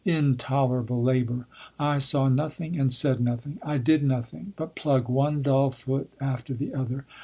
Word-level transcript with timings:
Intolerable 0.03 1.03
labour! 1.03 1.45
I 1.79 1.99
saw 1.99 2.27
nothing 2.27 2.75
and 2.75 2.91
said 2.91 3.19
nothing. 3.19 3.59
I 3.61 3.77
did 3.77 4.01
nothing 4.01 4.53
but 4.55 4.75
plug 4.75 5.07
one 5.07 5.43
dull 5.43 5.69
foot 5.69 6.09
after 6.19 6.55
the 6.55 6.73
other. 6.73 7.05